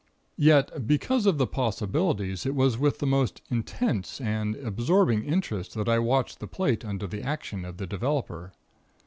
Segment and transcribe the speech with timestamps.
[0.39, 5.87] "Yet, because of the possibilities, it was with the most intense and absorbing interest that
[5.87, 8.51] I watched the plate under the action of the developer.